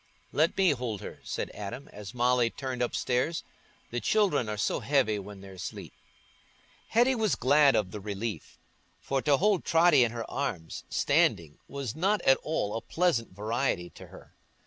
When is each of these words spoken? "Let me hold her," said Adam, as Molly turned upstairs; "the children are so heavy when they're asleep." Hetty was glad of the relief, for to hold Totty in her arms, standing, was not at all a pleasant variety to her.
"Let 0.31 0.57
me 0.57 0.71
hold 0.71 1.01
her," 1.01 1.19
said 1.23 1.51
Adam, 1.53 1.87
as 1.89 2.15
Molly 2.15 2.49
turned 2.49 2.81
upstairs; 2.81 3.43
"the 3.91 3.99
children 3.99 4.49
are 4.49 4.57
so 4.57 4.79
heavy 4.79 5.19
when 5.19 5.41
they're 5.41 5.53
asleep." 5.53 5.93
Hetty 6.87 7.13
was 7.13 7.35
glad 7.35 7.75
of 7.75 7.91
the 7.91 7.99
relief, 7.99 8.57
for 8.99 9.21
to 9.21 9.37
hold 9.37 9.63
Totty 9.63 10.03
in 10.03 10.11
her 10.11 10.27
arms, 10.27 10.85
standing, 10.89 11.59
was 11.67 11.95
not 11.95 12.19
at 12.23 12.37
all 12.41 12.75
a 12.75 12.81
pleasant 12.81 13.35
variety 13.35 13.91
to 13.91 14.07
her. 14.07 14.33